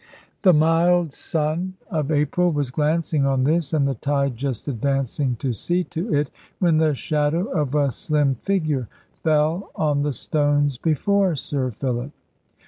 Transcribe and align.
The 0.41 0.51
mild 0.51 1.13
sun 1.13 1.75
of 1.91 2.11
April 2.11 2.51
was 2.51 2.71
glancing 2.71 3.23
on 3.23 3.43
this, 3.43 3.71
and 3.71 3.87
the 3.87 3.93
tide 3.93 4.35
just 4.35 4.67
advancing 4.67 5.35
to 5.35 5.53
see 5.53 5.83
to 5.93 6.11
it, 6.11 6.31
when 6.57 6.77
the 6.77 6.95
shadow 6.95 7.43
of 7.51 7.75
a 7.75 7.91
slim 7.91 8.33
figure 8.33 8.87
fell 9.21 9.69
on 9.75 10.01
the 10.01 10.13
stones 10.13 10.79
before 10.79 11.35
Sir 11.35 11.69
Philip. 11.69 12.11